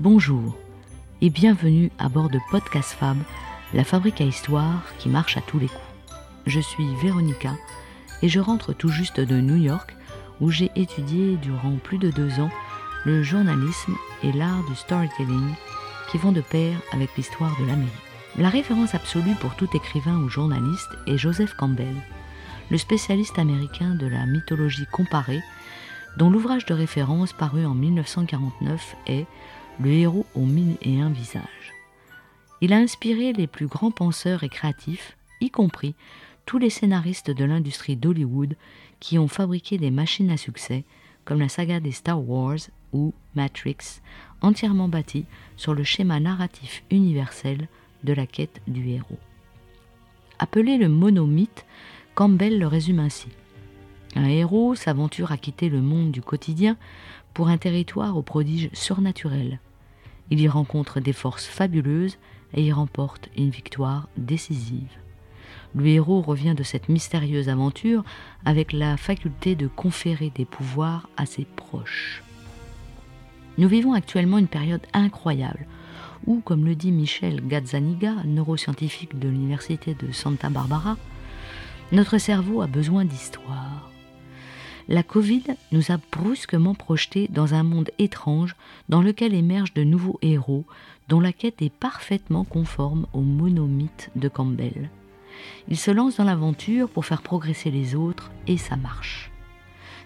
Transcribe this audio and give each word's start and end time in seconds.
Bonjour 0.00 0.56
et 1.20 1.30
bienvenue 1.30 1.92
à 2.00 2.08
bord 2.08 2.28
de 2.28 2.40
Podcast 2.50 2.96
Fab, 2.98 3.16
la 3.72 3.84
fabrique 3.84 4.20
à 4.20 4.24
histoire 4.24 4.82
qui 4.98 5.08
marche 5.08 5.36
à 5.36 5.40
tous 5.40 5.60
les 5.60 5.68
coups. 5.68 5.80
Je 6.46 6.58
suis 6.58 6.96
Véronica 6.96 7.52
et 8.20 8.28
je 8.28 8.40
rentre 8.40 8.72
tout 8.72 8.88
juste 8.88 9.20
de 9.20 9.40
New 9.40 9.54
York 9.54 9.94
où 10.40 10.50
j'ai 10.50 10.72
étudié 10.74 11.36
durant 11.36 11.76
plus 11.76 11.98
de 11.98 12.10
deux 12.10 12.40
ans 12.40 12.50
le 13.04 13.22
journalisme 13.22 13.94
et 14.24 14.32
l'art 14.32 14.64
du 14.68 14.74
storytelling 14.74 15.54
qui 16.10 16.18
vont 16.18 16.32
de 16.32 16.40
pair 16.40 16.76
avec 16.92 17.16
l'histoire 17.16 17.56
de 17.60 17.64
l'Amérique. 17.64 17.92
La 18.36 18.48
référence 18.48 18.96
absolue 18.96 19.36
pour 19.36 19.54
tout 19.54 19.68
écrivain 19.76 20.16
ou 20.16 20.28
journaliste 20.28 20.90
est 21.06 21.18
Joseph 21.18 21.54
Campbell, 21.54 21.94
le 22.72 22.78
spécialiste 22.78 23.38
américain 23.38 23.94
de 23.94 24.08
la 24.08 24.26
mythologie 24.26 24.86
comparée, 24.90 25.42
dont 26.16 26.30
l'ouvrage 26.30 26.66
de 26.66 26.74
référence 26.74 27.32
paru 27.32 27.64
en 27.64 27.74
1949 27.74 28.96
est 29.06 29.26
Le 29.80 29.90
héros 29.90 30.24
aux 30.34 30.46
mille 30.46 30.76
et 30.82 31.00
un 31.00 31.10
visages. 31.10 31.74
Il 32.60 32.72
a 32.72 32.76
inspiré 32.76 33.32
les 33.32 33.46
plus 33.46 33.66
grands 33.66 33.90
penseurs 33.90 34.44
et 34.44 34.48
créatifs, 34.48 35.16
y 35.40 35.50
compris 35.50 35.94
tous 36.46 36.58
les 36.58 36.70
scénaristes 36.70 37.30
de 37.30 37.44
l'industrie 37.44 37.96
d'Hollywood 37.96 38.56
qui 39.00 39.18
ont 39.18 39.28
fabriqué 39.28 39.76
des 39.76 39.90
machines 39.90 40.30
à 40.30 40.36
succès 40.36 40.84
comme 41.24 41.40
la 41.40 41.48
saga 41.48 41.80
des 41.80 41.92
Star 41.92 42.26
Wars 42.26 42.58
ou 42.92 43.12
Matrix, 43.34 44.00
entièrement 44.42 44.88
bâtie 44.88 45.24
sur 45.56 45.74
le 45.74 45.82
schéma 45.82 46.20
narratif 46.20 46.84
universel 46.90 47.68
de 48.04 48.12
la 48.12 48.26
quête 48.26 48.60
du 48.68 48.90
héros. 48.90 49.18
Appelé 50.38 50.76
le 50.76 50.88
monomythe, 50.88 51.64
Campbell 52.14 52.58
le 52.58 52.66
résume 52.66 53.00
ainsi. 53.00 53.28
Un 54.14 54.28
héros 54.28 54.74
s'aventure 54.74 55.32
à 55.32 55.36
quitter 55.36 55.68
le 55.68 55.80
monde 55.80 56.12
du 56.12 56.20
quotidien 56.20 56.76
pour 57.32 57.48
un 57.48 57.58
territoire 57.58 58.16
aux 58.16 58.22
prodiges 58.22 58.70
surnaturels. 58.72 59.58
Il 60.30 60.40
y 60.40 60.48
rencontre 60.48 61.00
des 61.00 61.12
forces 61.12 61.46
fabuleuses 61.46 62.18
et 62.54 62.62
y 62.62 62.72
remporte 62.72 63.28
une 63.36 63.50
victoire 63.50 64.08
décisive. 64.16 64.90
Le 65.74 65.86
héros 65.88 66.22
revient 66.22 66.54
de 66.56 66.62
cette 66.62 66.88
mystérieuse 66.88 67.48
aventure 67.48 68.04
avec 68.44 68.72
la 68.72 68.96
faculté 68.96 69.54
de 69.54 69.66
conférer 69.66 70.30
des 70.34 70.44
pouvoirs 70.44 71.08
à 71.16 71.26
ses 71.26 71.44
proches. 71.44 72.22
Nous 73.58 73.68
vivons 73.68 73.92
actuellement 73.92 74.38
une 74.38 74.48
période 74.48 74.86
incroyable 74.92 75.66
où, 76.26 76.40
comme 76.40 76.64
le 76.64 76.74
dit 76.74 76.92
Michel 76.92 77.46
Gazzaniga, 77.46 78.14
neuroscientifique 78.24 79.18
de 79.18 79.28
l'Université 79.28 79.94
de 79.94 80.10
Santa 80.12 80.48
Barbara, 80.48 80.96
notre 81.92 82.18
cerveau 82.18 82.62
a 82.62 82.66
besoin 82.66 83.04
d'histoire. 83.04 83.93
La 84.88 85.02
Covid 85.02 85.44
nous 85.72 85.92
a 85.92 85.98
brusquement 86.12 86.74
projetés 86.74 87.28
dans 87.28 87.54
un 87.54 87.62
monde 87.62 87.90
étrange 87.98 88.54
dans 88.90 89.00
lequel 89.00 89.34
émergent 89.34 89.72
de 89.72 89.82
nouveaux 89.82 90.18
héros 90.20 90.64
dont 91.08 91.20
la 91.20 91.32
quête 91.32 91.62
est 91.62 91.72
parfaitement 91.72 92.44
conforme 92.44 93.06
au 93.14 93.20
monomythe 93.20 94.10
de 94.14 94.28
Campbell. 94.28 94.90
Ils 95.68 95.78
se 95.78 95.90
lancent 95.90 96.16
dans 96.16 96.24
l'aventure 96.24 96.88
pour 96.88 97.06
faire 97.06 97.22
progresser 97.22 97.70
les 97.70 97.94
autres 97.94 98.30
et 98.46 98.58
ça 98.58 98.76
marche. 98.76 99.30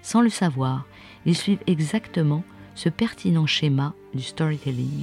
Sans 0.01 0.21
le 0.21 0.31
savoir, 0.31 0.87
ils 1.27 1.37
suivent 1.37 1.63
exactement 1.67 2.45
ce 2.77 2.89
pertinent 2.89 3.47
schéma 3.47 3.95
du 4.15 4.23
storytelling. 4.23 5.03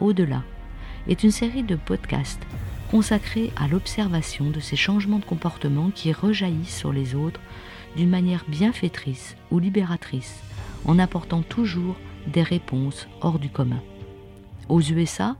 Au-delà 0.00 0.42
est 1.06 1.22
une 1.22 1.30
série 1.30 1.62
de 1.62 1.76
podcasts 1.76 2.42
consacrés 2.90 3.52
à 3.56 3.68
l'observation 3.68 4.50
de 4.50 4.58
ces 4.58 4.76
changements 4.76 5.18
de 5.18 5.24
comportement 5.24 5.90
qui 5.90 6.12
rejaillissent 6.12 6.76
sur 6.76 6.92
les 6.92 7.14
autres 7.14 7.40
d'une 7.96 8.10
manière 8.10 8.44
bienfaitrice 8.48 9.36
ou 9.50 9.58
libératrice, 9.58 10.42
en 10.86 10.98
apportant 10.98 11.42
toujours 11.42 11.96
des 12.26 12.42
réponses 12.42 13.08
hors 13.20 13.38
du 13.38 13.48
commun. 13.48 13.82
Aux 14.68 14.80
USA, 14.80 15.36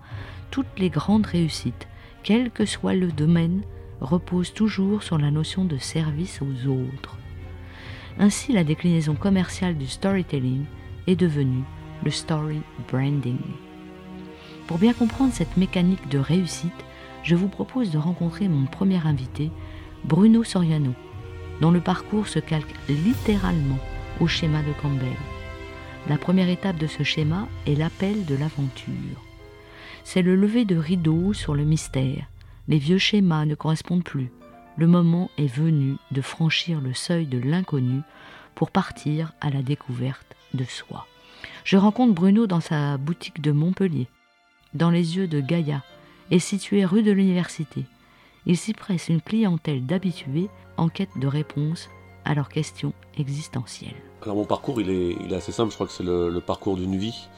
toutes 0.50 0.78
les 0.78 0.90
grandes 0.90 1.26
réussites, 1.26 1.88
quel 2.22 2.50
que 2.50 2.64
soit 2.64 2.94
le 2.94 3.12
domaine, 3.12 3.62
reposent 4.00 4.52
toujours 4.52 5.02
sur 5.02 5.18
la 5.18 5.30
notion 5.30 5.64
de 5.64 5.78
service 5.78 6.40
aux 6.42 6.68
autres. 6.68 7.18
Ainsi, 8.18 8.52
la 8.52 8.64
déclinaison 8.64 9.14
commerciale 9.14 9.76
du 9.76 9.86
storytelling 9.86 10.64
est 11.06 11.16
devenue 11.16 11.64
le 12.04 12.10
story 12.10 12.60
branding. 12.90 13.38
Pour 14.66 14.78
bien 14.78 14.92
comprendre 14.92 15.32
cette 15.32 15.56
mécanique 15.56 16.08
de 16.08 16.18
réussite, 16.18 16.72
je 17.22 17.34
vous 17.34 17.48
propose 17.48 17.90
de 17.90 17.98
rencontrer 17.98 18.48
mon 18.48 18.66
premier 18.66 19.06
invité, 19.06 19.50
Bruno 20.04 20.44
Soriano, 20.44 20.94
dont 21.60 21.70
le 21.70 21.80
parcours 21.80 22.28
se 22.28 22.38
calque 22.38 22.74
littéralement 22.88 23.78
au 24.20 24.26
schéma 24.26 24.62
de 24.62 24.72
Campbell. 24.80 25.16
La 26.08 26.18
première 26.18 26.48
étape 26.48 26.76
de 26.76 26.86
ce 26.86 27.02
schéma 27.02 27.46
est 27.66 27.74
l'appel 27.74 28.24
de 28.24 28.34
l'aventure. 28.34 29.22
C'est 30.04 30.22
le 30.22 30.34
lever 30.34 30.64
de 30.64 30.76
rideau 30.76 31.32
sur 31.32 31.54
le 31.54 31.64
mystère. 31.64 32.26
Les 32.68 32.78
vieux 32.78 32.98
schémas 32.98 33.44
ne 33.44 33.54
correspondent 33.54 34.04
plus. 34.04 34.30
Le 34.76 34.86
moment 34.86 35.30
est 35.36 35.52
venu 35.52 35.96
de 36.10 36.22
franchir 36.22 36.80
le 36.80 36.94
seuil 36.94 37.26
de 37.26 37.38
l'inconnu 37.38 38.00
pour 38.54 38.70
partir 38.70 39.32
à 39.40 39.50
la 39.50 39.62
découverte 39.62 40.36
de 40.54 40.64
soi. 40.64 41.06
Je 41.64 41.76
rencontre 41.76 42.14
Bruno 42.14 42.46
dans 42.46 42.60
sa 42.60 42.96
boutique 42.96 43.40
de 43.40 43.52
Montpellier, 43.52 44.08
dans 44.74 44.90
les 44.90 45.16
yeux 45.16 45.26
de 45.26 45.40
Gaïa, 45.40 45.82
et 46.30 46.38
située 46.38 46.84
rue 46.84 47.02
de 47.02 47.12
l'Université. 47.12 47.84
Il 48.46 48.56
s'y 48.56 48.72
presse 48.72 49.08
une 49.08 49.20
clientèle 49.20 49.84
d'habitués 49.84 50.48
en 50.76 50.88
quête 50.88 51.18
de 51.18 51.26
réponses 51.26 51.88
à 52.24 52.34
leurs 52.34 52.48
questions 52.48 52.92
existentielles. 53.18 53.94
Alors 54.22 54.36
mon 54.36 54.44
parcours, 54.44 54.80
il 54.80 54.90
est, 54.90 55.34
assez 55.34 55.52
simple, 55.52 55.70
je 55.70 55.74
crois 55.74 55.86
que 55.86 55.92
c'est 55.92 56.04
le, 56.04 56.40
parcours 56.40 56.76
d'une 56.76 56.96
vie. 56.96 57.28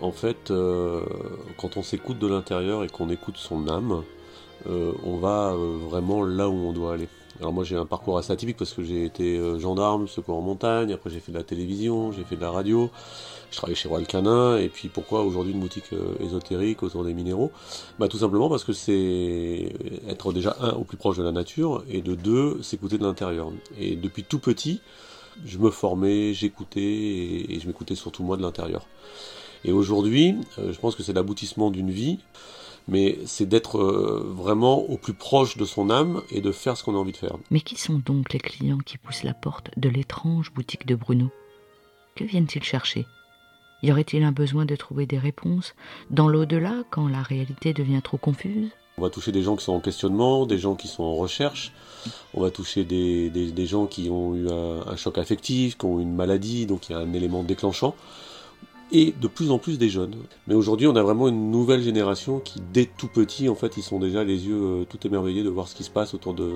En 0.00 0.12
fait, 0.12 0.50
euh, 0.50 1.04
quand 1.56 1.76
on 1.76 1.82
s'écoute 1.82 2.18
de 2.18 2.26
l'intérieur 2.26 2.84
et 2.84 2.88
qu'on 2.88 3.10
écoute 3.10 3.36
son 3.36 3.68
âme, 3.68 4.04
euh, 4.68 4.92
on 5.04 5.16
va 5.16 5.52
euh, 5.52 5.78
vraiment 5.88 6.22
là 6.22 6.48
où 6.48 6.54
on 6.54 6.72
doit 6.72 6.94
aller. 6.94 7.08
Alors 7.40 7.52
moi 7.52 7.64
j'ai 7.64 7.76
un 7.76 7.86
parcours 7.86 8.18
assez 8.18 8.32
atypique 8.32 8.56
parce 8.56 8.72
que 8.72 8.82
j'ai 8.82 9.04
été 9.04 9.40
gendarme, 9.60 10.08
secours 10.08 10.36
en 10.36 10.40
montagne, 10.40 10.92
après 10.92 11.08
j'ai 11.10 11.20
fait 11.20 11.32
de 11.32 11.38
la 11.38 11.44
télévision, 11.44 12.10
j'ai 12.10 12.24
fait 12.24 12.36
de 12.36 12.40
la 12.40 12.50
radio, 12.50 12.90
je 13.50 13.56
travaille 13.56 13.76
chez 13.76 13.88
Royal 13.88 14.06
Canin, 14.06 14.58
et 14.58 14.68
puis 14.68 14.88
pourquoi 14.88 15.22
aujourd'hui 15.22 15.52
une 15.52 15.60
boutique 15.60 15.92
euh, 15.92 16.14
ésotérique 16.20 16.82
autour 16.82 17.04
des 17.04 17.14
minéraux? 17.14 17.50
Bah 17.98 18.08
tout 18.08 18.18
simplement 18.18 18.48
parce 18.48 18.64
que 18.64 18.72
c'est 18.72 19.72
être 20.08 20.32
déjà 20.32 20.56
un 20.60 20.72
au 20.72 20.84
plus 20.84 20.96
proche 20.96 21.16
de 21.16 21.22
la 21.22 21.32
nature, 21.32 21.84
et 21.88 22.02
de 22.02 22.14
deux 22.14 22.62
s'écouter 22.62 22.98
de 22.98 23.04
l'intérieur. 23.04 23.50
Et 23.78 23.96
depuis 23.96 24.24
tout 24.24 24.38
petit, 24.38 24.80
je 25.44 25.58
me 25.58 25.70
formais, 25.70 26.34
j'écoutais, 26.34 26.80
et, 26.80 27.58
je 27.60 27.66
m'écoutais 27.66 27.94
surtout 27.94 28.22
moi 28.22 28.36
de 28.36 28.42
l'intérieur. 28.42 28.86
Et 29.64 29.72
aujourd'hui, 29.72 30.36
euh, 30.58 30.72
je 30.72 30.78
pense 30.78 30.94
que 30.94 31.02
c'est 31.02 31.12
l'aboutissement 31.12 31.70
d'une 31.70 31.90
vie, 31.90 32.18
mais 32.88 33.18
c'est 33.26 33.46
d'être 33.46 33.78
euh, 33.78 34.26
vraiment 34.34 34.78
au 34.78 34.96
plus 34.96 35.12
proche 35.12 35.56
de 35.56 35.64
son 35.64 35.90
âme 35.90 36.22
et 36.30 36.40
de 36.40 36.50
faire 36.50 36.76
ce 36.76 36.82
qu'on 36.82 36.94
a 36.94 36.98
envie 36.98 37.12
de 37.12 37.18
faire. 37.18 37.36
Mais 37.50 37.60
qui 37.60 37.76
sont 37.76 38.00
donc 38.04 38.32
les 38.32 38.40
clients 38.40 38.78
qui 38.78 38.96
poussent 38.96 39.22
la 39.22 39.34
porte 39.34 39.70
de 39.76 39.88
l'étrange 39.88 40.52
boutique 40.52 40.86
de 40.86 40.94
Bruno? 40.94 41.30
Que 42.16 42.24
viennent-ils 42.24 42.64
chercher? 42.64 43.06
Y 43.82 43.92
aurait-il 43.92 44.24
un 44.24 44.32
besoin 44.32 44.64
de 44.64 44.74
trouver 44.74 45.06
des 45.06 45.18
réponses 45.18 45.74
dans 46.10 46.28
l'au-delà 46.28 46.82
quand 46.90 47.06
la 47.06 47.22
réalité 47.22 47.74
devient 47.74 48.00
trop 48.02 48.16
confuse? 48.16 48.70
On 48.96 49.02
va 49.02 49.10
toucher 49.10 49.30
des 49.30 49.42
gens 49.42 49.54
qui 49.54 49.64
sont 49.64 49.74
en 49.74 49.80
questionnement, 49.80 50.46
des 50.46 50.58
gens 50.58 50.74
qui 50.74 50.88
sont 50.88 51.04
en 51.04 51.14
recherche, 51.14 51.72
on 52.34 52.40
va 52.40 52.50
toucher 52.50 52.84
des, 52.84 53.66
gens 53.66 53.86
qui 53.86 54.10
ont 54.10 54.34
eu 54.34 54.48
un, 54.48 54.88
un, 54.88 54.96
choc 54.96 55.18
affectif, 55.18 55.78
qui 55.78 55.84
ont 55.84 56.00
eu 56.00 56.02
une 56.02 56.16
maladie, 56.16 56.66
donc 56.66 56.88
il 56.88 56.92
y 56.92 56.94
a 56.96 56.98
un 56.98 57.12
élément 57.12 57.44
déclenchant 57.44 57.94
et 58.92 59.14
de 59.20 59.28
plus 59.28 59.50
en 59.50 59.58
plus 59.58 59.78
des 59.78 59.88
jeunes. 59.88 60.14
Mais 60.46 60.54
aujourd'hui, 60.54 60.86
on 60.86 60.96
a 60.96 61.02
vraiment 61.02 61.28
une 61.28 61.50
nouvelle 61.50 61.82
génération 61.82 62.40
qui, 62.40 62.60
dès 62.72 62.86
tout 62.86 63.08
petit, 63.08 63.48
en 63.48 63.54
fait, 63.54 63.76
ils 63.76 63.82
sont 63.82 63.98
déjà 63.98 64.24
les 64.24 64.46
yeux 64.46 64.60
euh, 64.60 64.84
tout 64.84 64.98
émerveillés 65.06 65.42
de 65.42 65.48
voir 65.48 65.68
ce 65.68 65.74
qui 65.74 65.84
se 65.84 65.90
passe 65.90 66.14
autour 66.14 66.34
de, 66.34 66.50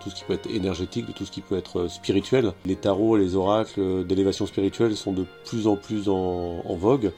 tout 0.00 0.10
ce 0.10 0.14
qui 0.14 0.24
peut 0.24 0.32
être 0.32 0.50
énergétique, 0.50 1.06
de 1.06 1.12
tout 1.12 1.24
ce 1.24 1.30
qui 1.30 1.40
peut 1.40 1.56
être 1.56 1.80
euh, 1.80 1.88
spirituel. 1.88 2.52
Les 2.64 2.76
tarots, 2.76 3.16
les 3.16 3.36
oracles 3.36 3.80
euh, 3.80 4.04
d'élévation 4.04 4.46
spirituelle 4.46 4.96
sont 4.96 5.12
de 5.12 5.26
plus 5.44 5.66
en 5.66 5.76
plus 5.76 6.08
en, 6.08 6.62
vogue. 6.76 7.12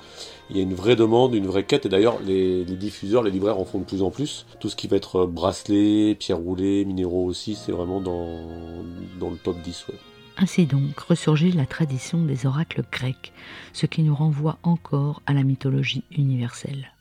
Il 0.51 0.57
y 0.57 0.61
a 0.61 0.63
une 0.63 0.75
vraie 0.75 0.97
demande, 0.97 1.35
une 1.35 1.47
vraie 1.47 1.65
quête, 1.65 1.87
et 1.87 1.89
d'ailleurs, 1.89 2.19
les, 2.25 2.65
diffuseurs, 2.65 3.23
les 3.23 3.31
libraires 3.31 3.59
en 3.59 3.65
font 3.65 3.79
de 3.79 3.85
plus 3.85 4.03
en 4.03 4.11
plus. 4.11 4.47
Tout 4.61 4.69
ce 4.69 4.77
qui 4.77 4.87
va 4.87 4.97
être 4.97 5.27
bracelet, 5.27 6.15
pierre 6.15 6.39
roulée, 6.39 6.85
minéraux 6.85 7.25
aussi, 7.25 7.55
c'est 7.55 7.73
vraiment 7.73 8.01
dans, 8.01 8.41
dans 9.19 9.31
le 9.31 9.37
top 9.37 9.57
10. 9.63 9.87
Ouais. 9.89 9.95
Ainsi 10.39 10.67
donc 10.67 10.99
ressurgit 11.01 11.53
la 11.53 11.65
tradition 11.65 12.23
des 12.23 12.45
oracles 12.45 12.85
grecs, 12.93 13.33
ce 13.73 13.87
qui 13.87 14.03
nous 14.03 14.15
renvoie 14.15 14.59
encore 14.63 15.23
à 15.27 15.33
la 15.33 15.43
mythologie 15.43 16.05
universelle. 16.11 16.93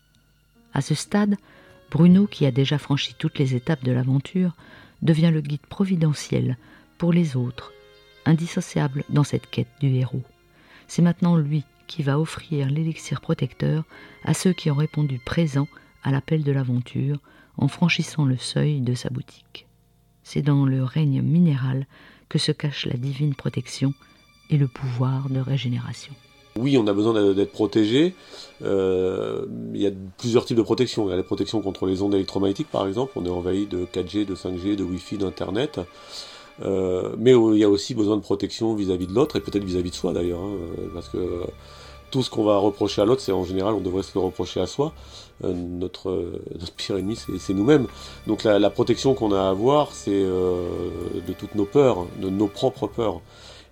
À 0.73 0.81
ce 0.81 0.95
stade, 0.95 1.35
Bruno, 1.91 2.27
qui 2.27 2.45
a 2.45 2.51
déjà 2.51 2.77
franchi 2.77 3.13
toutes 3.17 3.37
les 3.37 3.55
étapes 3.55 3.83
de 3.83 3.91
l'aventure, 3.91 4.53
devient 5.01 5.31
le 5.33 5.41
guide 5.41 5.65
providentiel 5.67 6.57
pour 6.97 7.11
les 7.11 7.35
autres, 7.35 7.73
indissociable 8.25 9.03
dans 9.09 9.25
cette 9.25 9.49
quête 9.49 9.67
du 9.81 9.93
héros. 9.95 10.23
C'est 10.87 11.01
maintenant 11.01 11.35
lui 11.35 11.63
qui 11.87 12.03
va 12.03 12.19
offrir 12.19 12.69
l'élixir 12.69 13.19
protecteur 13.19 13.83
à 14.23 14.33
ceux 14.33 14.53
qui 14.53 14.71
ont 14.71 14.75
répondu 14.75 15.19
présent 15.19 15.67
à 16.03 16.11
l'appel 16.11 16.43
de 16.43 16.51
l'aventure 16.51 17.19
en 17.57 17.67
franchissant 17.67 18.25
le 18.25 18.37
seuil 18.37 18.79
de 18.79 18.93
sa 18.93 19.09
boutique. 19.09 19.67
C'est 20.23 20.41
dans 20.41 20.65
le 20.65 20.83
règne 20.83 21.21
minéral 21.21 21.85
que 22.29 22.37
se 22.37 22.51
cache 22.51 22.85
la 22.85 22.97
divine 22.97 23.35
protection 23.35 23.93
et 24.49 24.57
le 24.57 24.67
pouvoir 24.67 25.29
de 25.29 25.39
régénération. 25.39 26.13
Oui, 26.57 26.77
on 26.77 26.87
a 26.87 26.93
besoin 26.93 27.33
d'être 27.33 27.51
protégé. 27.51 28.13
Euh, 28.63 29.45
il 29.73 29.81
y 29.81 29.87
a 29.87 29.91
plusieurs 30.17 30.45
types 30.45 30.55
de 30.55 30.61
protection. 30.61 31.05
Il 31.07 31.09
y 31.09 31.13
a 31.13 31.17
la 31.17 31.23
protection 31.23 31.61
contre 31.61 31.85
les 31.85 32.01
ondes 32.01 32.13
électromagnétiques, 32.13 32.71
par 32.71 32.87
exemple. 32.87 33.11
On 33.17 33.25
est 33.25 33.29
envahi 33.29 33.65
de 33.65 33.85
4G, 33.85 34.25
de 34.25 34.35
5G, 34.35 34.77
de 34.77 34.83
Wi-Fi, 34.83 35.17
d'Internet. 35.17 35.81
Euh, 36.61 37.13
mais 37.17 37.31
il 37.31 37.57
y 37.57 37.65
a 37.65 37.69
aussi 37.69 37.93
besoin 37.93 38.15
de 38.15 38.21
protection 38.21 38.73
vis-à-vis 38.73 39.07
de 39.07 39.13
l'autre 39.13 39.35
et 39.35 39.41
peut-être 39.41 39.65
vis-à-vis 39.65 39.89
de 39.89 39.95
soi 39.95 40.13
d'ailleurs, 40.13 40.39
hein, 40.39 40.55
parce 40.93 41.09
que 41.09 41.17
tout 42.11 42.23
ce 42.23 42.29
qu'on 42.29 42.43
va 42.43 42.57
reprocher 42.57 43.01
à 43.01 43.05
l'autre, 43.05 43.21
c'est 43.21 43.31
en 43.31 43.43
général 43.43 43.73
on 43.73 43.81
devrait 43.81 44.03
se 44.03 44.11
le 44.15 44.21
reprocher 44.21 44.59
à 44.61 44.67
soi. 44.67 44.93
Euh, 45.43 45.53
notre, 45.53 46.39
notre 46.59 46.73
pire 46.73 46.97
ennemi, 46.97 47.17
c'est 47.39 47.53
nous-mêmes. 47.53 47.87
Donc 48.27 48.43
la, 48.43 48.69
protection 48.69 49.13
qu'on 49.13 49.33
a 49.33 49.41
à 49.41 49.49
avoir, 49.49 49.91
c'est 49.91 50.23
de 50.23 51.33
toutes 51.37 51.55
nos 51.55 51.65
peurs, 51.65 52.05
de 52.21 52.29
nos 52.29 52.47
propres 52.47 52.87
peurs. 52.87 53.21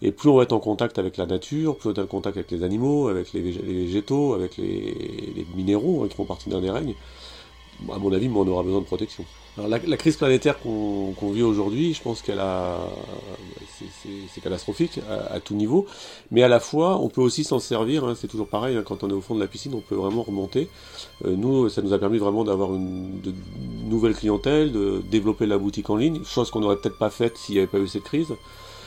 Et 0.03 0.12
plus 0.12 0.30
on 0.30 0.35
va 0.35 0.44
être 0.44 0.51
en 0.51 0.59
contact 0.59 1.00
avec 1.00 1.15
la 1.15 1.25
nature, 1.25 1.77
plus 1.77 1.89
on 1.89 1.94
va 1.94 2.01
être 2.01 2.07
en 2.07 2.12
contact 2.18 2.35
avec 2.35 2.51
les 2.51 2.63
animaux, 2.63 3.07
avec 3.07 3.31
les, 3.31 3.39
végétaux, 3.39 4.33
avec 4.33 4.57
les, 4.57 5.47
minéraux 5.56 6.03
hein, 6.03 6.07
qui 6.09 6.15
font 6.15 6.25
partie 6.25 6.50
d'un 6.50 6.59
des 6.59 6.69
règnes, 6.69 6.94
à 7.89 7.97
mon 7.97 8.12
avis, 8.12 8.30
on 8.33 8.45
aura 8.45 8.63
besoin 8.63 8.81
de 8.81 8.85
protection. 8.85 9.24
Alors 9.57 9.69
la, 9.69 9.97
crise 9.97 10.17
planétaire 10.17 10.57
qu'on 10.59 11.31
vit 11.31 11.44
aujourd'hui, 11.44 11.94
je 11.94 12.01
pense 12.01 12.23
qu'elle 12.23 12.39
a, 12.39 12.79
c'est 14.33 14.41
catastrophique 14.41 15.00
à, 15.29 15.39
tout 15.39 15.53
niveau, 15.53 15.85
mais 16.31 16.41
à 16.41 16.47
la 16.47 16.59
fois, 16.59 17.00
on 17.00 17.07
peut 17.07 17.21
aussi 17.21 17.44
s'en 17.44 17.59
servir. 17.59 18.03
Hein, 18.03 18.15
c'est 18.19 18.27
toujours 18.27 18.47
pareil 18.47 18.75
hein, 18.75 18.83
quand 18.83 19.03
on 19.03 19.09
est 19.09 19.13
au 19.13 19.21
fond 19.21 19.35
de 19.35 19.39
la 19.39 19.47
piscine, 19.47 19.75
on 19.75 19.81
peut 19.81 19.95
vraiment 19.95 20.23
remonter. 20.23 20.69
Euh, 21.25 21.35
nous, 21.35 21.69
ça 21.69 21.83
nous 21.83 21.94
a 21.94 22.00
permis 22.00 22.17
vraiment 22.17 22.44
d'avoir 22.44 22.73
une 22.73 23.21
nouvelle 23.88 24.15
clientèle, 24.15 24.71
de 24.71 25.03
développer 25.11 25.45
la 25.45 25.59
boutique 25.59 25.89
en 25.91 25.97
ligne, 25.97 26.23
chose 26.25 26.49
qu'on 26.49 26.61
n'aurait 26.61 26.77
peut-être 26.77 26.97
pas 26.97 27.11
faite 27.11 27.38
s'il 27.38 27.53
n'y 27.53 27.59
avait 27.59 27.67
pas 27.67 27.79
eu 27.79 27.88
cette 27.88 28.03
crise 28.03 28.33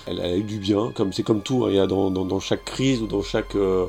elle, 0.06 0.20
a 0.20 0.36
eu 0.36 0.42
du 0.42 0.58
bien, 0.58 0.92
comme 0.94 1.12
c'est 1.12 1.22
comme 1.22 1.42
tout, 1.42 1.64
hein. 1.64 1.70
il 1.70 1.76
y 1.76 1.80
a 1.80 1.86
dans, 1.86 2.40
chaque 2.40 2.64
crise 2.64 3.02
ou 3.02 3.06
dans 3.06 3.22
chaque 3.22 3.54
euh, 3.56 3.86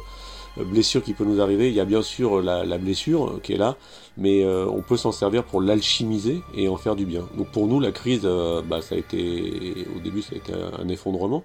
blessure 0.64 1.04
qui 1.04 1.14
peut 1.14 1.26
nous 1.26 1.42
arriver, 1.42 1.70
il 1.70 1.76
y 1.76 1.80
a 1.80 1.86
bien 1.86 2.02
sûr 2.02 2.42
la, 2.42 2.78
blessure 2.78 3.28
euh, 3.28 3.40
qui 3.42 3.54
est 3.54 3.58
là, 3.58 3.76
mais 4.18 4.44
euh, 4.44 4.66
on 4.68 4.82
peut 4.82 4.98
s'en 4.98 5.12
servir 5.12 5.44
pour 5.44 5.62
l'alchimiser 5.62 6.42
et 6.56 6.70
en 6.70 6.78
faire 6.78 6.96
du 6.96 7.06
bien. 7.06 7.28
Donc 7.38 7.48
pour 7.48 7.68
nous, 7.68 7.80
la 7.80 7.92
crise, 7.92 8.28
bah, 8.68 8.82
ça 8.82 8.96
a 8.96 8.98
été, 8.98 9.88
au 9.96 10.00
début, 10.00 10.22
ça 10.22 10.34
a 10.34 10.38
été 10.38 10.54
un, 10.54 10.88
effondrement. 10.90 11.44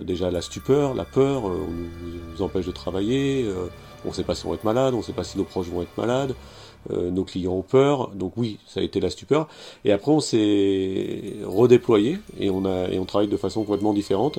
déjà 0.00 0.30
la 0.30 0.40
stupeur, 0.40 0.94
la 0.94 1.04
peur, 1.04 1.44
on 1.44 1.66
nous, 2.34 2.42
empêche 2.42 2.66
de 2.66 2.72
travailler, 2.72 3.46
on 4.04 4.08
ne 4.08 4.14
sait 4.14 4.24
pas 4.24 4.34
si 4.34 4.46
on 4.46 4.50
va 4.50 4.54
être 4.54 4.64
malade, 4.64 4.94
on 4.94 4.98
ne 4.98 5.02
sait 5.02 5.12
pas 5.12 5.24
si 5.24 5.38
nos 5.38 5.44
proches 5.44 5.68
vont 5.68 5.82
être 5.82 5.96
malades. 5.96 6.34
Euh, 6.90 7.10
nos 7.10 7.24
clients 7.24 7.52
ont 7.52 7.62
peur, 7.62 8.08
donc 8.14 8.32
oui, 8.36 8.58
ça 8.66 8.80
a 8.80 8.82
été 8.82 9.00
la 9.00 9.10
stupeur. 9.10 9.48
Et 9.84 9.92
après, 9.92 10.10
on 10.10 10.20
s'est 10.20 11.36
redéployé 11.44 12.18
et 12.38 12.48
on, 12.50 12.64
a, 12.64 12.88
et 12.88 12.98
on 12.98 13.04
travaille 13.04 13.28
de 13.28 13.36
façon 13.36 13.64
complètement 13.64 13.92
différente 13.92 14.38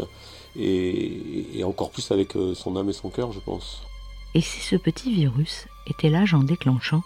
et, 0.55 1.61
encore 1.63 1.91
plus 1.91 2.11
avec 2.11 2.35
euh, 2.35 2.55
son 2.55 2.75
âme 2.77 2.89
et 2.89 2.93
son 2.93 3.09
cœur, 3.09 3.31
je 3.31 3.39
pense. 3.39 3.83
Et 4.33 4.41
si 4.41 4.61
ce 4.61 4.75
petit 4.75 5.13
virus 5.13 5.67
était 5.87 6.09
l'agent 6.09 6.43
déclenchant 6.43 7.03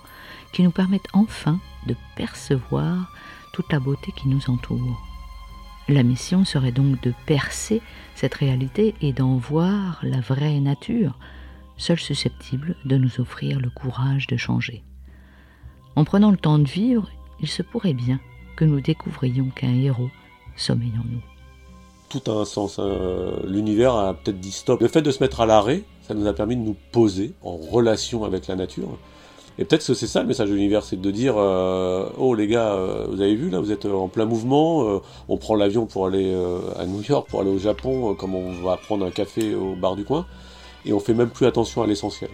qui 0.52 0.64
nous 0.64 0.72
permette 0.72 1.08
enfin 1.14 1.60
de 1.88 1.96
percevoir 2.16 3.12
toute 3.54 3.72
la 3.72 3.80
beauté 3.80 4.12
qui 4.16 4.28
nous 4.28 4.50
entoure 4.50 5.02
La 5.88 6.04
mission 6.04 6.46
serait 6.46 6.72
donc 6.72 7.02
de 7.02 7.14
percer 7.26 7.82
cette 8.16 8.36
réalité 8.36 8.94
et 9.02 9.14
d'en 9.14 9.38
voir 9.38 10.00
la 10.04 10.20
vraie 10.20 10.60
nature, 10.60 11.18
seule 11.78 12.00
susceptible 12.00 12.76
de 12.86 12.98
nous 12.98 13.20
offrir 13.20 13.60
le 13.60 13.70
courage 13.70 14.28
de 14.28 14.38
changer. 14.38 14.84
En 15.96 16.04
prenant 16.04 16.32
le 16.32 16.38
temps 16.38 16.60
de 16.60 16.68
vivre, 16.68 17.10
il 17.40 17.48
se 17.48 17.62
pourrait 17.62 17.94
bien 17.94 18.20
que 18.56 18.66
nous 18.66 18.82
découvrions 18.82 19.50
qu'un 19.50 19.74
héros 19.74 20.10
sommeille 20.56 20.94
en 21.00 21.06
nous. 21.06 21.22
Tout 22.10 22.32
a 22.32 22.42
un 22.42 22.46
sens. 22.46 22.80
Hein. 22.80 23.40
L'univers 23.46 23.96
a 23.96 24.14
peut-être 24.14 24.40
dit 24.40 24.52
stop. 24.52 24.80
Le 24.80 24.88
fait 24.88 25.02
de 25.02 25.12
se 25.12 25.22
mettre 25.22 25.42
à 25.42 25.46
l'arrêt, 25.46 25.84
ça 26.08 26.14
nous 26.14 26.28
a 26.28 26.34
permis 26.34 26.56
de 26.56 26.62
nous 26.62 26.76
poser 26.92 27.34
en 27.44 27.58
relation 27.58 28.24
avec 28.24 28.48
la 28.48 28.56
nature. 28.56 28.98
Et 29.58 29.64
peut-être 29.64 29.88
que 29.88 29.94
c'est 29.94 30.08
ça 30.08 30.22
le 30.22 30.28
message 30.28 30.50
de 30.50 30.54
l'univers, 30.54 30.84
c'est 30.84 31.00
de 31.00 31.12
dire 31.12 31.36
euh, 31.38 32.10
oh 32.18 32.36
les 32.36 32.48
gars, 32.48 32.74
euh, 32.74 33.08
vous 33.10 33.22
avez 33.22 33.36
vu 33.36 33.50
là, 33.50 33.60
vous 33.60 33.72
êtes 33.72 33.86
en 33.86 34.10
plein 34.10 34.26
mouvement. 34.26 34.88
Euh, 34.88 35.00
on 35.30 35.38
prend 35.38 35.56
l'avion 35.56 35.86
pour 35.86 36.06
aller 36.08 36.36
à 36.78 36.86
New 36.86 37.02
York, 37.02 37.30
pour 37.30 37.42
aller 37.42 37.52
au 37.52 37.58
Japon, 37.58 38.16
comme 38.16 38.36
on 38.36 38.52
va 38.64 38.78
prendre 38.78 39.06
un 39.06 39.12
café 39.12 39.56
au 39.56 39.76
bar 39.76 39.96
du 39.96 40.04
coin, 40.04 40.26
et 40.86 40.92
on 40.92 41.00
fait 41.00 41.14
même 41.14 41.30
plus 41.30 41.46
attention 41.46 41.82
à 41.82 41.88
l'essentiel. 41.88 42.30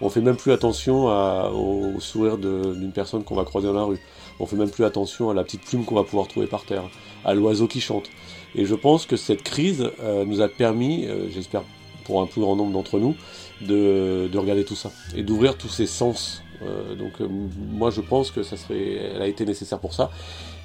On 0.00 0.08
fait 0.08 0.20
même 0.20 0.36
plus 0.36 0.52
attention 0.52 1.06
au 1.54 2.00
sourire 2.00 2.36
d'une 2.36 2.92
personne 2.92 3.22
qu'on 3.22 3.36
va 3.36 3.44
croiser 3.44 3.68
dans 3.68 3.74
la 3.74 3.84
rue. 3.84 4.00
On 4.40 4.46
fait 4.46 4.56
même 4.56 4.70
plus 4.70 4.84
attention 4.84 5.30
à 5.30 5.34
la 5.34 5.44
petite 5.44 5.62
plume 5.62 5.84
qu'on 5.84 5.94
va 5.94 6.02
pouvoir 6.02 6.26
trouver 6.26 6.46
par 6.46 6.64
terre, 6.64 6.82
à 7.24 7.34
l'oiseau 7.34 7.68
qui 7.68 7.80
chante. 7.80 8.10
Et 8.54 8.64
je 8.64 8.74
pense 8.74 9.06
que 9.06 9.16
cette 9.16 9.42
crise 9.42 9.90
euh, 10.02 10.24
nous 10.24 10.40
a 10.40 10.48
permis, 10.48 11.06
euh, 11.06 11.28
j'espère 11.30 11.62
pour 12.04 12.20
un 12.20 12.26
plus 12.26 12.40
grand 12.40 12.56
nombre 12.56 12.72
d'entre 12.72 12.98
nous, 12.98 13.14
de, 13.60 14.30
regarder 14.34 14.64
tout 14.64 14.76
ça 14.76 14.90
et 15.16 15.22
d'ouvrir 15.22 15.56
tous 15.56 15.68
ces 15.68 15.86
sens. 15.86 16.42
Euh, 16.62 16.94
donc 16.94 17.20
moi 17.20 17.90
je 17.90 18.00
pense 18.00 18.30
que 18.30 18.42
ça 18.42 18.56
serait, 18.56 18.94
elle 19.14 19.22
a 19.22 19.26
été 19.26 19.44
nécessaire 19.44 19.78
pour 19.78 19.94
ça. 19.94 20.10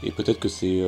Et 0.03 0.11
peut-être 0.11 0.39
que 0.39 0.47
c'est 0.47 0.81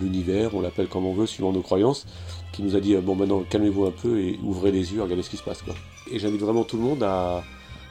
l'univers, 0.00 0.54
on 0.54 0.60
l'appelle 0.60 0.86
comme 0.86 1.06
on 1.06 1.12
veut, 1.12 1.26
suivant 1.26 1.52
nos 1.52 1.62
croyances, 1.62 2.06
qui 2.52 2.62
nous 2.62 2.76
a 2.76 2.80
dit 2.80 2.94
bon 2.96 3.16
maintenant 3.16 3.42
calmez-vous 3.48 3.84
un 3.84 3.90
peu 3.90 4.20
et 4.20 4.38
ouvrez 4.44 4.70
les 4.70 4.92
yeux, 4.92 5.02
regardez 5.02 5.22
ce 5.22 5.30
qui 5.30 5.36
se 5.36 5.42
passe. 5.42 5.64
Et 6.10 6.18
j'invite 6.18 6.40
vraiment 6.40 6.64
tout 6.64 6.76
le 6.76 6.82
monde 6.82 7.02
à, 7.02 7.42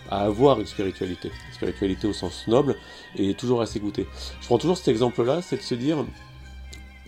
avoir 0.10 0.60
une 0.60 0.68
spiritualité, 0.68 1.32
une 1.48 1.54
spiritualité 1.54 2.08
au 2.08 2.14
sens 2.14 2.48
noble, 2.48 2.76
et 3.16 3.34
toujours 3.34 3.62
à 3.62 3.66
s'écouter. 3.66 4.06
Je 4.42 4.46
prends 4.46 4.58
toujours 4.58 4.78
cet 4.78 4.88
exemple-là, 4.88 5.42
c'est 5.42 5.58
de 5.58 5.62
se 5.62 5.76
dire, 5.76 6.06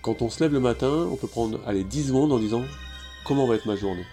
quand 0.02 0.22
on 0.22 0.30
se 0.30 0.44
lève 0.44 0.54
le 0.54 0.60
matin, 0.60 1.08
on 1.12 1.16
peut 1.16 1.28
prendre 1.28 1.60
allez, 1.66 1.84
10 1.84 2.08
secondes 2.08 2.32
en 2.32 2.40
disant 2.40 2.64
comment 3.24 3.46
va 3.46 3.56
être 3.56 3.68
ma 3.68 3.76
journée? 3.76 4.06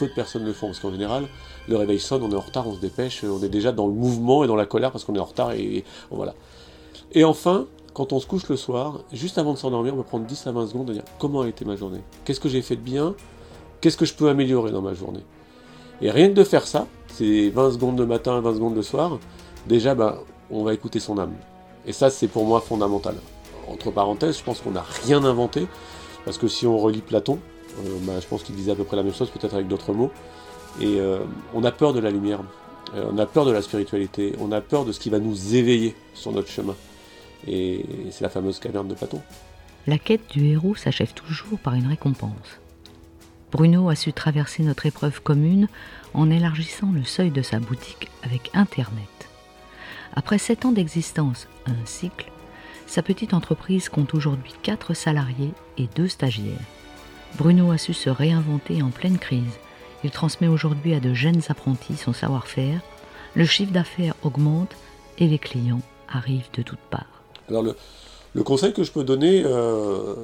Peu 0.00 0.06
de 0.06 0.12
personnes 0.12 0.46
le 0.46 0.54
font, 0.54 0.68
parce 0.68 0.80
qu'en 0.80 0.90
général, 0.90 1.28
le 1.68 1.76
réveil 1.76 2.00
sonne, 2.00 2.22
on 2.22 2.30
est 2.30 2.34
en 2.34 2.40
retard, 2.40 2.66
on 2.66 2.74
se 2.74 2.80
dépêche, 2.80 3.22
on 3.22 3.42
est 3.42 3.50
déjà 3.50 3.70
dans 3.70 3.86
le 3.86 3.92
mouvement 3.92 4.42
et 4.42 4.46
dans 4.46 4.56
la 4.56 4.64
colère 4.64 4.92
parce 4.92 5.04
qu'on 5.04 5.14
est 5.14 5.18
en 5.20 5.26
retard, 5.26 5.52
et 5.52 5.84
voilà. 6.10 6.34
Et 7.12 7.22
enfin, 7.22 7.66
quand 7.92 8.14
on 8.14 8.18
se 8.18 8.26
couche 8.26 8.48
le 8.48 8.56
soir, 8.56 9.00
juste 9.12 9.36
avant 9.36 9.52
de 9.52 9.58
s'endormir, 9.58 9.92
on 9.92 9.98
peut 9.98 10.02
prendre 10.04 10.24
10 10.24 10.46
à 10.46 10.52
20 10.52 10.68
secondes 10.68 10.88
et 10.88 10.94
dire 10.94 11.02
comment 11.18 11.42
a 11.42 11.48
été 11.48 11.66
ma 11.66 11.76
journée? 11.76 12.00
Qu'est-ce 12.24 12.40
que 12.40 12.48
j'ai 12.48 12.62
fait 12.62 12.76
de 12.76 12.80
bien? 12.80 13.14
Qu'est-ce 13.82 13.98
que 13.98 14.06
je 14.06 14.14
peux 14.14 14.30
améliorer 14.30 14.70
dans 14.70 14.80
ma 14.80 14.94
journée? 14.94 15.20
Et 16.00 16.10
rien 16.10 16.28
que 16.28 16.34
de 16.34 16.44
faire 16.44 16.66
ça, 16.66 16.86
c'est 17.08 17.50
20 17.50 17.72
secondes 17.72 17.98
le 17.98 18.06
matin, 18.06 18.40
20 18.40 18.54
secondes 18.54 18.76
le 18.76 18.82
soir, 18.82 19.18
déjà 19.66 19.94
ben, 19.94 20.14
on 20.50 20.64
va 20.64 20.72
écouter 20.72 20.98
son 20.98 21.18
âme. 21.18 21.34
Et 21.86 21.92
ça 21.92 22.08
c'est 22.08 22.28
pour 22.28 22.46
moi 22.46 22.62
fondamental. 22.62 23.16
Entre 23.68 23.90
parenthèses, 23.90 24.38
je 24.38 24.44
pense 24.44 24.62
qu'on 24.62 24.70
n'a 24.70 24.84
rien 25.04 25.22
inventé, 25.24 25.66
parce 26.24 26.38
que 26.38 26.48
si 26.48 26.66
on 26.66 26.78
relit 26.78 27.02
Platon, 27.02 27.38
euh, 27.86 27.98
ben, 28.02 28.20
je 28.20 28.26
pense 28.26 28.42
qu'il 28.42 28.54
disait 28.54 28.72
à 28.72 28.74
peu 28.74 28.84
près 28.84 28.96
la 28.96 29.02
même 29.02 29.14
chose, 29.14 29.30
peut-être 29.30 29.54
avec 29.54 29.68
d'autres 29.68 29.92
mots, 29.92 30.10
et 30.80 31.00
euh, 31.00 31.20
on 31.54 31.64
a 31.64 31.72
peur 31.72 31.92
de 31.92 32.00
la 32.00 32.10
lumière, 32.10 32.40
euh, 32.94 33.04
on 33.12 33.18
a 33.18 33.26
peur 33.26 33.44
de 33.44 33.52
la 33.52 33.62
spiritualité, 33.62 34.34
on 34.40 34.52
a 34.52 34.60
peur 34.60 34.84
de 34.84 34.92
ce 34.92 35.00
qui 35.00 35.10
va 35.10 35.18
nous 35.18 35.54
éveiller 35.54 35.94
sur 36.14 36.32
notre 36.32 36.48
chemin. 36.48 36.76
Et 37.46 37.86
c'est 38.10 38.22
la 38.22 38.28
fameuse 38.28 38.58
caverne 38.58 38.88
de 38.88 38.94
Platon. 38.94 39.20
La 39.86 39.98
quête 39.98 40.28
du 40.30 40.46
héros 40.46 40.74
s'achève 40.74 41.14
toujours 41.14 41.58
par 41.58 41.74
une 41.74 41.86
récompense. 41.86 42.60
Bruno 43.50 43.88
a 43.88 43.96
su 43.96 44.12
traverser 44.12 44.62
notre 44.62 44.86
épreuve 44.86 45.22
commune 45.22 45.68
en 46.12 46.30
élargissant 46.30 46.92
le 46.92 47.02
seuil 47.02 47.30
de 47.30 47.42
sa 47.42 47.58
boutique 47.58 48.08
avec 48.22 48.50
Internet. 48.54 49.28
Après 50.14 50.38
sept 50.38 50.64
ans 50.64 50.72
d'existence, 50.72 51.48
un 51.66 51.86
cycle, 51.86 52.30
sa 52.86 53.02
petite 53.02 53.34
entreprise 53.34 53.88
compte 53.88 54.14
aujourd'hui 54.14 54.52
quatre 54.62 54.94
salariés 54.94 55.52
et 55.78 55.88
deux 55.94 56.08
stagiaires. 56.08 56.58
Bruno 57.36 57.70
a 57.70 57.78
su 57.78 57.92
se 57.92 58.10
réinventer 58.10 58.82
en 58.82 58.90
pleine 58.90 59.18
crise. 59.18 59.58
Il 60.04 60.10
transmet 60.10 60.48
aujourd'hui 60.48 60.94
à 60.94 61.00
de 61.00 61.14
jeunes 61.14 61.42
apprentis 61.48 61.96
son 61.96 62.12
savoir-faire, 62.12 62.80
le 63.34 63.44
chiffre 63.44 63.72
d'affaires 63.72 64.14
augmente 64.22 64.74
et 65.18 65.26
les 65.26 65.38
clients 65.38 65.82
arrivent 66.08 66.50
de 66.56 66.62
toutes 66.62 66.78
parts. 66.90 67.22
Alors 67.48 67.62
le, 67.62 68.42
conseil 68.42 68.72
que 68.72 68.82
je 68.82 68.92
peux 68.92 69.04
donner, 69.04 69.42
euh, 69.44 70.14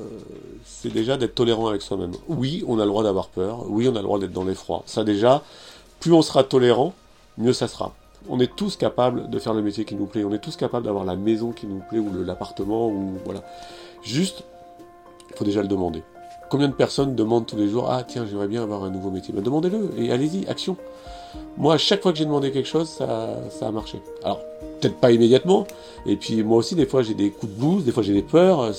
c'est 0.64 0.92
déjà 0.92 1.16
d'être 1.16 1.34
tolérant 1.34 1.68
avec 1.68 1.82
soi-même. 1.82 2.12
Oui, 2.28 2.64
on 2.66 2.78
a 2.78 2.84
le 2.84 2.90
droit 2.90 3.02
d'avoir 3.02 3.28
peur. 3.28 3.64
Oui, 3.68 3.88
on 3.88 3.94
a 3.94 3.98
le 3.98 4.04
droit 4.04 4.18
d'être 4.18 4.32
dans 4.32 4.44
l'effroi. 4.44 4.82
Ça 4.86 5.04
déjà, 5.04 5.42
plus 6.00 6.12
on 6.12 6.22
sera 6.22 6.44
tolérant, 6.44 6.94
mieux 7.38 7.52
ça 7.52 7.68
sera. 7.68 7.94
On 8.28 8.40
est 8.40 8.54
tous 8.54 8.76
capables 8.76 9.30
de 9.30 9.38
faire 9.38 9.54
le 9.54 9.62
métier 9.62 9.84
qui 9.84 9.94
nous 9.94 10.06
plaît. 10.06 10.24
On 10.24 10.32
est 10.32 10.40
tous 10.40 10.56
capables 10.56 10.86
d'avoir 10.86 11.04
la 11.04 11.16
maison 11.16 11.52
qui 11.52 11.66
nous 11.66 11.80
plaît 11.88 11.98
ou 11.98 12.10
l'appartement 12.24 12.88
ou 12.88 13.18
voilà. 13.24 13.42
Juste, 14.02 14.42
il 15.30 15.36
faut 15.36 15.44
déjà 15.44 15.62
le 15.62 15.68
demander. 15.68 16.02
Combien 16.48 16.68
de 16.68 16.74
personnes 16.74 17.14
demandent 17.14 17.46
tous 17.46 17.56
les 17.56 17.68
jours 17.68 17.90
Ah 17.90 18.04
tiens, 18.06 18.24
j'aimerais 18.28 18.48
bien 18.48 18.62
avoir 18.62 18.84
un 18.84 18.90
nouveau 18.90 19.10
métier. 19.10 19.34
Ben, 19.34 19.42
demandez-le 19.42 19.90
et 19.98 20.12
allez-y, 20.12 20.46
action. 20.46 20.76
Moi, 21.56 21.74
à 21.74 21.78
chaque 21.78 22.02
fois 22.02 22.12
que 22.12 22.18
j'ai 22.18 22.24
demandé 22.24 22.52
quelque 22.52 22.68
chose, 22.68 22.88
ça, 22.88 23.40
ça 23.50 23.68
a 23.68 23.70
marché. 23.70 24.00
Alors, 24.22 24.40
peut-être 24.80 24.96
pas 24.96 25.10
immédiatement. 25.10 25.66
Et 26.06 26.16
puis 26.16 26.42
moi 26.42 26.58
aussi, 26.58 26.74
des 26.74 26.86
fois, 26.86 27.02
j'ai 27.02 27.14
des 27.14 27.30
coups 27.30 27.52
de 27.52 27.58
blues, 27.58 27.84
des 27.84 27.92
fois, 27.92 28.02
j'ai 28.02 28.12
des 28.12 28.22
peurs. 28.22 28.72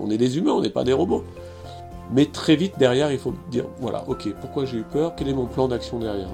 on 0.00 0.10
est 0.10 0.18
des 0.18 0.38
humains, 0.38 0.52
on 0.52 0.60
n'est 0.60 0.70
pas 0.70 0.84
des 0.84 0.92
robots. 0.92 1.24
Mais 2.12 2.26
très 2.26 2.56
vite, 2.56 2.74
derrière, 2.78 3.12
il 3.12 3.18
faut 3.18 3.34
dire, 3.50 3.64
voilà, 3.80 4.04
ok, 4.08 4.28
pourquoi 4.40 4.64
j'ai 4.64 4.78
eu 4.78 4.82
peur? 4.82 5.14
Quel 5.16 5.28
est 5.28 5.34
mon 5.34 5.46
plan 5.46 5.68
d'action 5.68 5.98
derrière? 5.98 6.28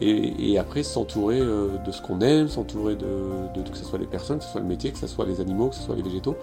Et, 0.00 0.58
après, 0.58 0.82
s'entourer 0.82 1.40
euh, 1.40 1.78
de 1.78 1.90
ce 1.90 2.02
qu'on 2.02 2.20
aime, 2.20 2.48
s'entourer 2.48 2.96
de, 2.96 3.62
que 3.70 3.76
ce 3.76 3.84
soit 3.84 3.98
les 3.98 4.06
personnes, 4.06 4.38
que 4.38 4.44
ce 4.44 4.50
soit 4.50 4.60
le 4.60 4.66
métier, 4.66 4.92
que 4.92 4.98
ce 4.98 5.06
soit 5.06 5.24
les 5.24 5.40
animaux, 5.40 5.68
que 5.68 5.74
ce 5.74 5.82
soit 5.82 5.96
les 5.96 6.02
végétaux. 6.02 6.36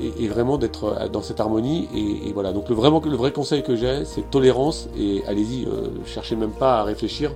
et, 0.00 0.26
vraiment 0.28 0.58
d'être 0.58 1.08
dans 1.10 1.22
cette 1.22 1.40
harmonie. 1.40 1.88
Et, 1.94 2.32
voilà, 2.32 2.52
donc 2.52 2.68
le, 2.68 2.74
vraiment, 2.74 3.00
le 3.04 3.16
vrai 3.16 3.32
conseil 3.32 3.62
que 3.62 3.76
j'ai, 3.76 4.04
c'est 4.04 4.28
tolérance 4.30 4.88
et 4.98 5.22
allez-y, 5.26 5.66
cherchez 6.04 6.36
même 6.36 6.50
pas 6.50 6.80
à 6.80 6.84
réfléchir. 6.84 7.32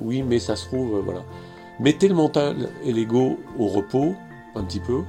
Oui, 0.00 0.22
mais 0.22 0.38
ça 0.38 0.56
se 0.56 0.66
trouve, 0.66 1.00
voilà. 1.04 1.22
Mettez 1.80 2.08
le 2.08 2.14
mental 2.14 2.68
et 2.84 2.92
l'ego 2.92 3.38
au 3.58 3.68
repos, 3.68 4.14
un 4.56 4.64
petit 4.64 4.80
peu, 4.80 5.02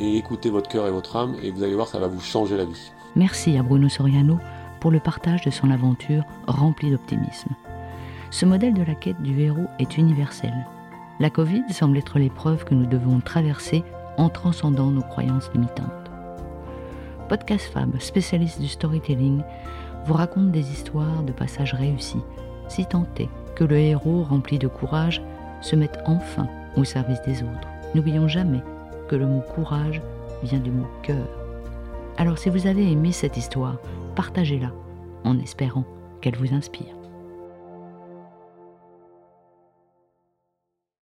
et 0.00 0.16
écoutez 0.16 0.50
votre 0.50 0.68
cœur 0.68 0.86
et 0.86 0.90
votre 0.90 1.16
âme, 1.16 1.34
et 1.42 1.50
vous 1.50 1.62
allez 1.62 1.74
voir, 1.74 1.88
ça 1.88 1.98
va 1.98 2.06
vous 2.06 2.20
changer 2.20 2.56
la 2.56 2.64
vie. 2.64 2.92
Merci 3.16 3.56
à 3.56 3.62
Bruno 3.62 3.88
Soriano 3.88 4.38
pour 4.80 4.90
le 4.90 5.00
partage 5.00 5.42
de 5.42 5.50
son 5.50 5.70
aventure 5.70 6.24
remplie 6.46 6.90
d'optimisme. 6.90 7.50
Ce 8.34 8.44
modèle 8.44 8.74
de 8.74 8.82
la 8.82 8.96
quête 8.96 9.22
du 9.22 9.40
héros 9.42 9.68
est 9.78 9.96
universel. 9.96 10.52
La 11.20 11.30
Covid 11.30 11.62
semble 11.70 11.98
être 11.98 12.18
l'épreuve 12.18 12.64
que 12.64 12.74
nous 12.74 12.84
devons 12.84 13.20
traverser 13.20 13.84
en 14.16 14.28
transcendant 14.28 14.90
nos 14.90 15.02
croyances 15.02 15.52
limitantes. 15.54 16.10
Podcast 17.28 17.66
Fab, 17.72 17.96
spécialiste 18.00 18.60
du 18.60 18.66
storytelling, 18.66 19.40
vous 20.06 20.14
raconte 20.14 20.50
des 20.50 20.72
histoires 20.72 21.22
de 21.22 21.30
passages 21.30 21.74
réussis, 21.74 22.24
si 22.66 22.84
tant 22.86 23.06
est 23.18 23.28
que 23.54 23.62
le 23.62 23.76
héros 23.76 24.24
rempli 24.24 24.58
de 24.58 24.66
courage 24.66 25.22
se 25.60 25.76
mette 25.76 26.00
enfin 26.04 26.48
au 26.76 26.82
service 26.82 27.22
des 27.22 27.40
autres. 27.44 27.68
N'oublions 27.94 28.26
jamais 28.26 28.64
que 29.08 29.14
le 29.14 29.28
mot 29.28 29.44
courage 29.54 30.02
vient 30.42 30.58
du 30.58 30.72
mot 30.72 30.88
cœur. 31.04 31.28
Alors 32.16 32.38
si 32.38 32.50
vous 32.50 32.66
avez 32.66 32.90
aimé 32.90 33.12
cette 33.12 33.36
histoire, 33.36 33.76
partagez-la 34.16 34.72
en 35.22 35.38
espérant 35.38 35.84
qu'elle 36.20 36.36
vous 36.36 36.52
inspire. 36.52 36.96